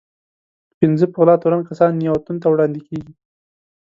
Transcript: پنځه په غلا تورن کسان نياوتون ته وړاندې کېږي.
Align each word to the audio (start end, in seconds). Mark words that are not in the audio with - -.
پنځه 0.79 1.05
په 1.09 1.17
غلا 1.21 1.35
تورن 1.41 1.61
کسان 1.69 1.91
نياوتون 2.01 2.35
ته 2.41 2.47
وړاندې 2.49 2.79
کېږي. 2.87 3.13